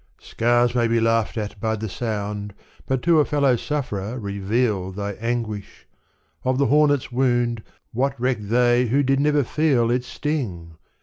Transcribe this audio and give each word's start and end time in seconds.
Scars 0.19 0.73
may 0.73 0.87
be 0.87 0.99
laughed 0.99 1.37
at 1.37 1.59
by 1.59 1.75
the 1.75 1.87
sound. 1.87 2.55
But 2.87 3.03
to 3.03 3.19
a 3.19 3.23
fellow 3.23 3.55
sufferer 3.55 4.17
reveal 4.17 4.91
Thy 4.91 5.11
anguish. 5.11 5.85
Of 6.43 6.57
the 6.57 6.65
hornet's 6.65 7.11
wound 7.11 7.61
What 7.91 8.19
reck 8.19 8.39
they 8.39 8.87
who 8.87 9.03
did 9.03 9.19
never 9.19 9.43
feel 9.43 9.91
Its 9.91 10.07
sting? 10.07 10.75